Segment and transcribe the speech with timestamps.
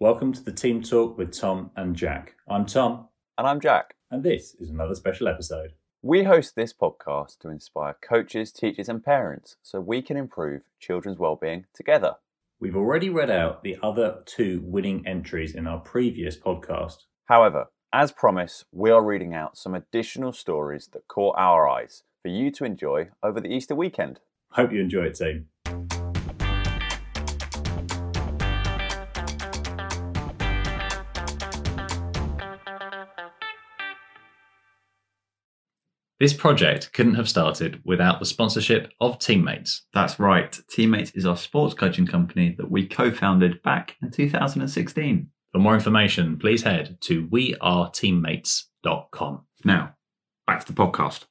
[0.00, 2.36] Welcome to the Team Talk with Tom and Jack.
[2.48, 3.94] I'm Tom, And I'm Jack.
[4.10, 5.72] and this is another special episode.
[6.02, 11.18] We host this podcast to inspire coaches, teachers, and parents so we can improve children's
[11.18, 12.14] well-being together.
[12.60, 17.04] We've already read out the other two winning entries in our previous podcast.
[17.24, 22.28] However, as promised, we are reading out some additional stories that caught our eyes for
[22.28, 24.20] you to enjoy over the Easter weekend.
[24.52, 25.46] Hope you enjoy it, team.
[36.20, 39.82] This project couldn't have started without the sponsorship of Teammates.
[39.94, 40.58] That's right.
[40.68, 45.30] Teammates is our sports coaching company that we co founded back in 2016.
[45.52, 49.42] For more information, please head to weareteammates.com.
[49.64, 49.94] Now,
[50.44, 51.26] back to the podcast.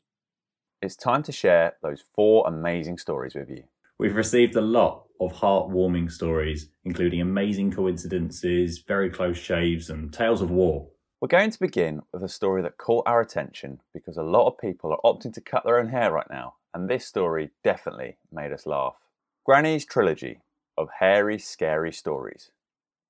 [0.81, 3.65] It's time to share those four amazing stories with you.
[3.99, 10.41] We've received a lot of heartwarming stories, including amazing coincidences, very close shaves, and tales
[10.41, 10.87] of war.
[11.19, 14.59] We're going to begin with a story that caught our attention because a lot of
[14.59, 18.51] people are opting to cut their own hair right now, and this story definitely made
[18.51, 18.97] us laugh.
[19.43, 20.41] Granny's Trilogy
[20.77, 22.51] of Hairy, Scary Stories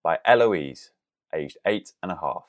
[0.03, 0.91] by Eloise,
[1.35, 2.45] aged eight and a half.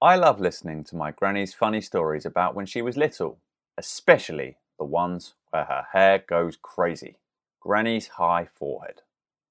[0.00, 3.38] I love listening to my granny's funny stories about when she was little,
[3.76, 7.16] especially the ones where her hair goes crazy.
[7.58, 9.02] Granny's high forehead.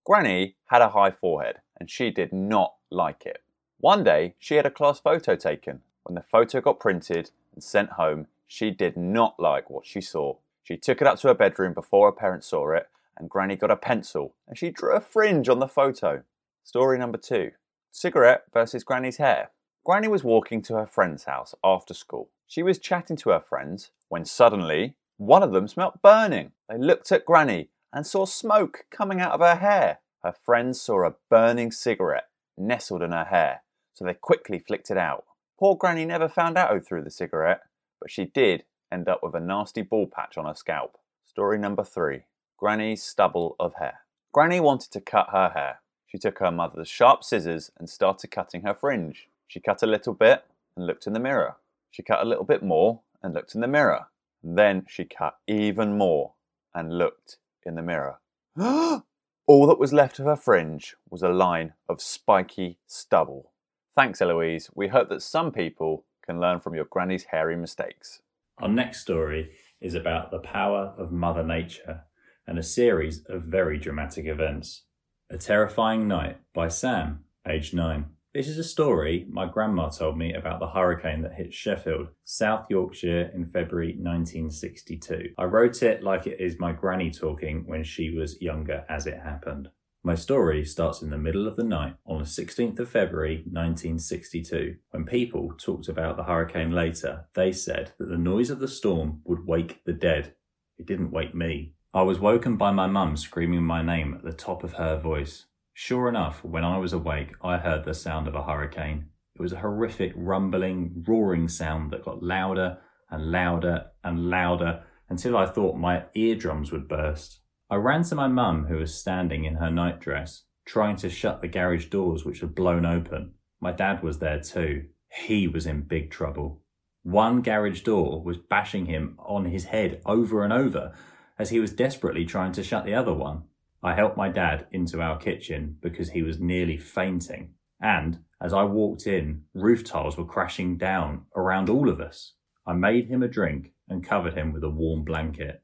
[0.06, 3.44] Granny had a high forehead and she did not like it.
[3.82, 5.84] One day, she had a class photo taken.
[6.04, 10.36] When the photo got printed and sent home, she did not like what she saw.
[10.64, 13.72] She took it up to her bedroom before her parents saw it, and Granny got
[13.72, 16.24] a pencil and she drew a fringe on the photo.
[16.62, 17.52] Story number two
[17.90, 19.52] Cigarette versus Granny's hair.
[19.86, 22.32] Granny was walking to her friend's house after school.
[22.48, 26.52] She was chatting to her friends when suddenly one of them smelt burning.
[26.68, 30.00] They looked at Granny and saw smoke coming out of her hair.
[30.22, 32.28] Her friends saw a burning cigarette
[32.58, 33.62] nestled in her hair
[34.00, 35.26] so they quickly flicked it out.
[35.60, 37.64] Poor Granny never found out who threw the cigarette,
[38.00, 40.98] but she did end up with a nasty ball patch on her scalp.
[41.26, 42.24] Story number three
[42.58, 44.00] Granny's stubble of hair.
[44.32, 45.82] Granny wanted to cut her hair.
[46.08, 49.28] She took her mother's sharp scissors and started cutting her fringe.
[49.50, 50.46] She cut a little bit
[50.78, 51.58] and looked in the mirror.
[51.92, 54.06] She cut a little bit more and looked in the mirror.
[54.42, 56.36] Then she cut even more
[56.74, 57.36] and looked
[57.66, 58.20] in the mirror.
[58.58, 63.52] All that was left of her fringe was a line of spiky stubble.
[63.96, 64.70] Thanks, Eloise.
[64.76, 68.22] We hope that some people can learn from your granny's hairy mistakes.
[68.60, 69.52] Our next story
[69.82, 72.04] is about the power of Mother Nature
[72.46, 74.84] and a series of very dramatic events.
[75.30, 78.06] A Terrifying Night by Sam, aged 9.
[78.34, 82.68] This is a story my grandma told me about the hurricane that hit Sheffield, South
[82.70, 85.34] Yorkshire in February 1962.
[85.38, 89.20] I wrote it like it is my granny talking when she was younger as it
[89.20, 89.70] happened.
[90.02, 94.78] My story starts in the middle of the night on the 16th of February 1962.
[94.92, 99.22] When people talked about the hurricane later, they said that the noise of the storm
[99.26, 100.36] would wake the dead.
[100.78, 101.74] It didn't wake me.
[101.94, 105.48] I was woken by my mum screaming my name at the top of her voice.
[105.74, 109.10] Sure enough, when I was awake, I heard the sound of a hurricane.
[109.36, 112.78] It was a horrific, rumbling, roaring sound that got louder
[113.10, 117.39] and louder and louder until I thought my eardrums would burst.
[117.72, 121.48] I ran to my mum, who was standing in her nightdress, trying to shut the
[121.48, 123.34] garage doors, which had blown open.
[123.62, 124.86] My dad was there too.
[125.26, 126.64] He was in big trouble.
[127.04, 130.94] One garage door was bashing him on his head over and over
[131.38, 133.44] as he was desperately trying to shut the other one.
[133.84, 137.54] I helped my dad into our kitchen because he was nearly fainting.
[137.82, 142.34] And as I walked in, roof tiles were crashing down around all of us.
[142.68, 145.64] I made him a drink and covered him with a warm blanket.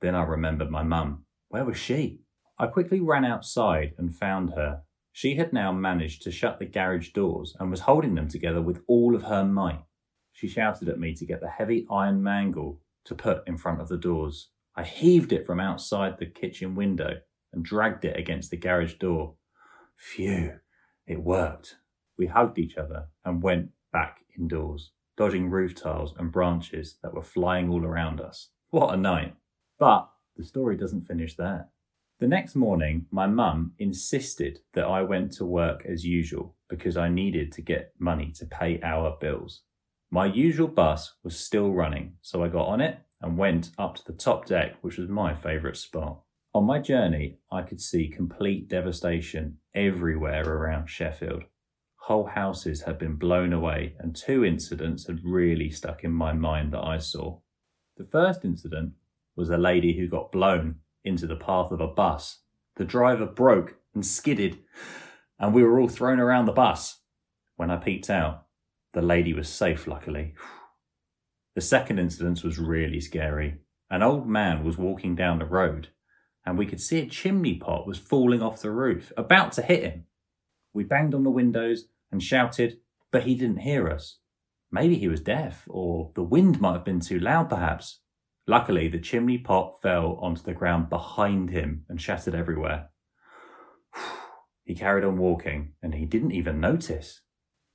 [0.00, 1.25] Then I remembered my mum.
[1.56, 2.20] Where was she?
[2.58, 4.82] I quickly ran outside and found her.
[5.10, 8.82] She had now managed to shut the garage doors and was holding them together with
[8.86, 9.82] all of her might.
[10.34, 13.88] She shouted at me to get the heavy iron mangle to put in front of
[13.88, 14.50] the doors.
[14.74, 17.20] I heaved it from outside the kitchen window
[17.54, 19.36] and dragged it against the garage door.
[19.96, 20.60] Phew,
[21.06, 21.76] it worked.
[22.18, 27.22] We hugged each other and went back indoors, dodging roof tiles and branches that were
[27.22, 28.50] flying all around us.
[28.68, 29.36] What a night!
[29.78, 31.68] But the story doesn't finish there.
[32.18, 37.08] The next morning, my mum insisted that I went to work as usual because I
[37.08, 39.62] needed to get money to pay our bills.
[40.10, 44.04] My usual bus was still running, so I got on it and went up to
[44.06, 46.22] the top deck, which was my favourite spot.
[46.54, 51.44] On my journey, I could see complete devastation everywhere around Sheffield.
[51.96, 56.72] Whole houses had been blown away, and two incidents had really stuck in my mind
[56.72, 57.40] that I saw.
[57.98, 58.92] The first incident
[59.36, 62.40] was a lady who got blown into the path of a bus.
[62.76, 64.58] The driver broke and skidded.
[65.38, 67.00] and we were all thrown around the bus.
[67.56, 68.46] When I peeked out,
[68.92, 70.34] the lady was safe, luckily.
[71.54, 73.58] The second incident was really scary.
[73.90, 75.88] An old man was walking down the road,
[76.44, 79.82] and we could see a chimney pot was falling off the roof, about to hit
[79.82, 80.04] him.
[80.72, 82.78] We banged on the windows and shouted,
[83.10, 84.18] but he didn't hear us.
[84.70, 88.00] Maybe he was deaf, or the wind might have been too loud, perhaps.
[88.46, 92.90] Luckily, the chimney pot fell onto the ground behind him and shattered everywhere.
[94.64, 97.20] He carried on walking, and he didn't even notice.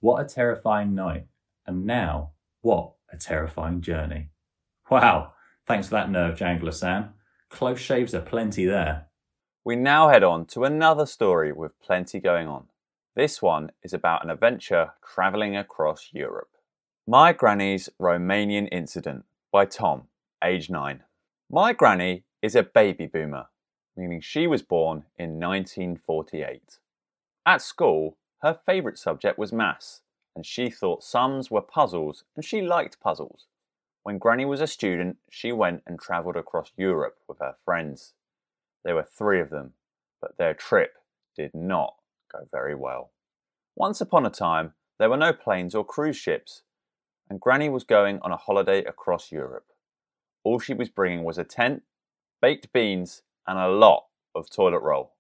[0.02, 1.28] What a terrifying night,
[1.66, 4.32] and now, what a terrifying journey.
[4.90, 5.32] Wow,
[5.66, 7.14] thanks for that nerve jangler, Sam.
[7.50, 9.06] Close shaves are plenty there.
[9.64, 12.66] We now head on to another story with plenty going on.
[13.16, 16.50] This one is about an adventure travelling across Europe.
[17.08, 20.08] My Granny's Romanian Incident by Tom,
[20.44, 21.04] age 9.
[21.50, 23.48] My granny is a baby boomer,
[23.96, 26.80] meaning she was born in 1948.
[27.46, 30.02] At school, her favourite subject was maths,
[30.36, 33.48] and she thought sums were puzzles and she liked puzzles.
[34.04, 38.14] When Granny was a student, she went and travelled across Europe with her friends.
[38.84, 39.74] There were three of them,
[40.22, 40.94] but their trip
[41.36, 41.96] did not
[42.32, 43.12] go very well.
[43.76, 46.64] Once upon a time, there were no planes or cruise ships,
[47.30, 49.71] and Granny was going on a holiday across Europe.
[50.44, 51.84] All she was bringing was a tent,
[52.42, 55.14] baked beans, and a lot of toilet roll.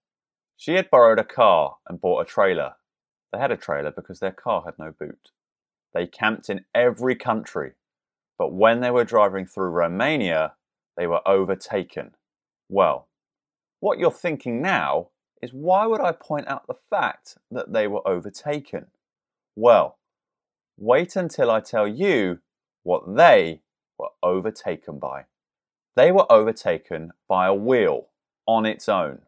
[0.57, 2.75] She had borrowed a car and bought a trailer.
[3.31, 5.31] They had a trailer because their car had no boot.
[5.94, 7.73] They camped in every country,
[8.38, 10.53] but when they were driving through Romania,
[10.97, 12.12] they were overtaken.
[12.69, 13.07] Well,
[13.79, 15.09] what you're thinking now
[15.41, 18.88] is why would I point out the fact that they were overtaken?
[19.56, 19.97] Well,
[20.77, 22.39] wait until I tell you
[22.83, 23.62] what they
[24.01, 25.25] were overtaken by.
[25.95, 28.07] They were overtaken by a wheel
[28.48, 29.19] on its own.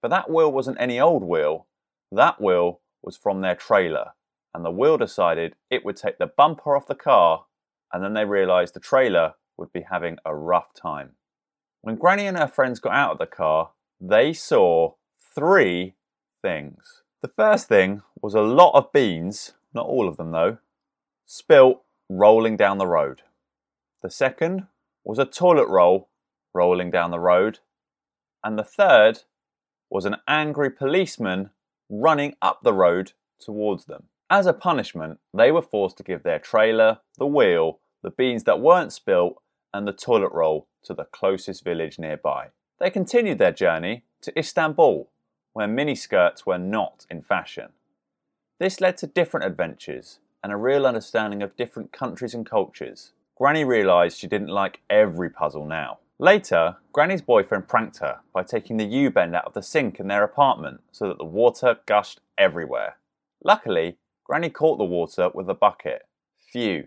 [0.00, 1.66] But that wheel wasn't any old wheel,
[2.10, 4.12] that wheel was from their trailer.
[4.54, 7.44] And the wheel decided it would take the bumper off the car,
[7.92, 11.10] and then they realised the trailer would be having a rough time.
[11.82, 14.94] When Granny and her friends got out of the car, they saw
[15.34, 15.94] three
[16.40, 17.02] things.
[17.20, 20.58] The first thing was a lot of beans, not all of them though,
[21.26, 23.22] spilt rolling down the road.
[24.04, 24.66] The second
[25.02, 26.10] was a toilet roll
[26.52, 27.60] rolling down the road.
[28.44, 29.20] And the third
[29.88, 31.48] was an angry policeman
[31.88, 34.10] running up the road towards them.
[34.28, 38.60] As a punishment, they were forced to give their trailer, the wheel, the beans that
[38.60, 39.42] weren't spilt,
[39.72, 42.48] and the toilet roll to the closest village nearby.
[42.78, 45.08] They continued their journey to Istanbul,
[45.54, 47.70] where miniskirts were not in fashion.
[48.60, 53.12] This led to different adventures and a real understanding of different countries and cultures.
[53.36, 55.98] Granny realised she didn't like every puzzle now.
[56.18, 60.22] Later, Granny's boyfriend pranked her by taking the U-bend out of the sink in their
[60.22, 62.96] apartment so that the water gushed everywhere.
[63.42, 66.02] Luckily, Granny caught the water with a bucket.
[66.52, 66.86] Phew.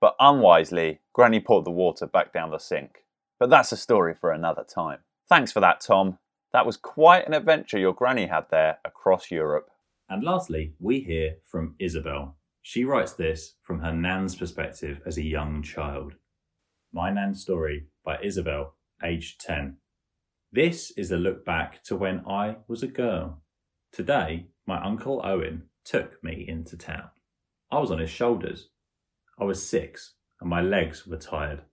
[0.00, 3.04] But unwisely, Granny poured the water back down the sink.
[3.38, 4.98] But that's a story for another time.
[5.28, 6.18] Thanks for that, Tom.
[6.52, 9.70] That was quite an adventure your granny had there across Europe.
[10.08, 12.36] And lastly, we hear from Isabel.
[12.66, 16.14] She writes this from her nan's perspective as a young child.
[16.94, 18.74] My Nan's Story by Isabel,
[19.04, 19.76] aged 10.
[20.50, 23.42] This is a look back to when I was a girl.
[23.92, 27.10] Today, my Uncle Owen took me into town.
[27.70, 28.70] I was on his shoulders.
[29.38, 31.64] I was six, and my legs were tired.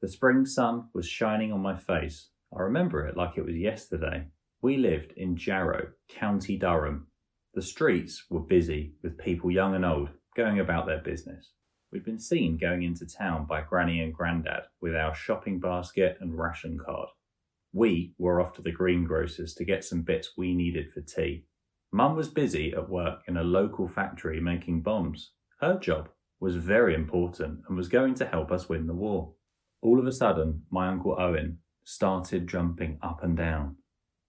[0.00, 2.30] The spring sun was shining on my face.
[2.50, 4.28] I remember it like it was yesterday.
[4.62, 7.07] We lived in Jarrow, County Durham,
[7.58, 11.50] the streets were busy with people young and old going about their business.
[11.90, 16.38] We'd been seen going into town by Granny and Grandad with our shopping basket and
[16.38, 17.08] ration card.
[17.72, 21.46] We were off to the greengrocer's to get some bits we needed for tea.
[21.90, 25.32] Mum was busy at work in a local factory making bombs.
[25.60, 29.32] Her job was very important and was going to help us win the war.
[29.82, 33.78] All of a sudden, my Uncle Owen started jumping up and down.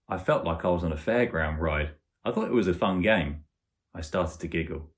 [0.08, 1.90] I felt like I was on a fairground ride
[2.24, 3.44] I thought it was a fun game.
[3.94, 4.90] I started to giggle.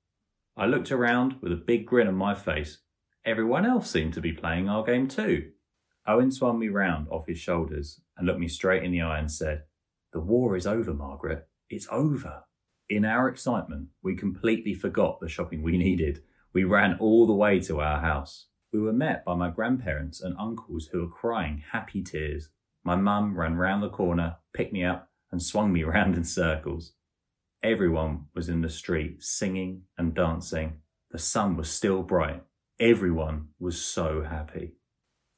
[0.57, 2.79] I looked around with a big grin on my face.
[3.25, 5.51] Everyone else seemed to be playing our game too.
[6.05, 9.31] Owen swung me round off his shoulders and looked me straight in the eye and
[9.31, 9.63] said,
[10.11, 11.47] The war is over, Margaret.
[11.69, 12.43] It's over.
[12.89, 16.21] In our excitement, we completely forgot the shopping we needed.
[16.51, 18.47] We ran all the way to our house.
[18.73, 22.49] We were met by my grandparents and uncles who were crying happy tears.
[22.83, 26.93] My mum ran round the corner, picked me up, and swung me round in circles.
[27.63, 30.81] Everyone was in the street singing and dancing.
[31.11, 32.43] The sun was still bright.
[32.77, 34.73] Everyone was so happy.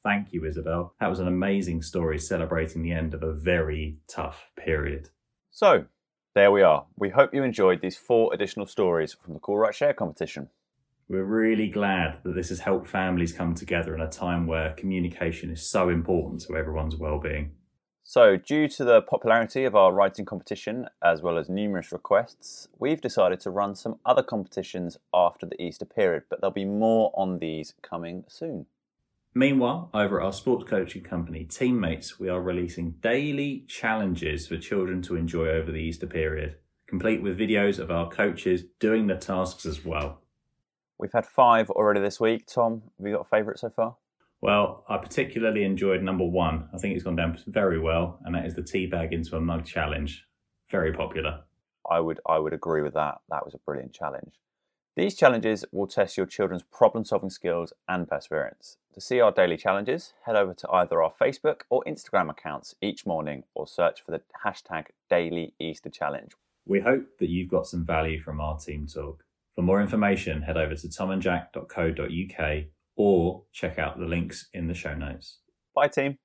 [0.03, 0.95] Thank you, Isabel.
[0.99, 5.09] That was an amazing story celebrating the end of a very tough period.
[5.51, 5.85] So,
[6.33, 6.85] There we are.
[6.97, 10.49] We hope you enjoyed these four additional stories from the Cool Right Share competition.
[11.07, 15.49] We're really glad that this has helped families come together in a time where communication
[15.49, 17.51] is so important to everyone's well-being.
[18.07, 23.01] So, due to the popularity of our writing competition, as well as numerous requests, we've
[23.01, 27.39] decided to run some other competitions after the Easter period, but there'll be more on
[27.39, 28.67] these coming soon.
[29.33, 35.01] Meanwhile, over at our sports coaching company, Teammates, we are releasing daily challenges for children
[35.01, 39.65] to enjoy over the Easter period, complete with videos of our coaches doing the tasks
[39.65, 40.21] as well.
[40.99, 42.45] We've had five already this week.
[42.45, 43.95] Tom, have you got a favourite so far?
[44.45, 46.69] Well, I particularly enjoyed number one.
[46.71, 49.65] I think it's gone down very well, and that is the teabag into a mug
[49.65, 50.23] challenge.
[50.69, 51.39] Very popular.
[51.89, 53.21] I would I would agree with that.
[53.27, 54.35] That was a brilliant challenge.
[54.95, 58.77] These challenges will test your children's problem solving skills and perseverance.
[58.93, 63.03] To see our daily challenges, head over to either our Facebook or Instagram accounts each
[63.03, 66.33] morning or search for the hashtag Daily Easter Challenge.
[66.67, 69.23] We hope that you've got some value from our team talk.
[69.55, 74.95] For more information, head over to tomandjack.co.uk or check out the links in the show
[74.95, 75.39] notes.
[75.75, 76.17] Bye, team.